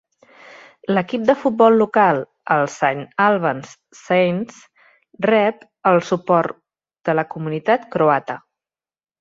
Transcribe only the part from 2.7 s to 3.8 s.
Saint Albans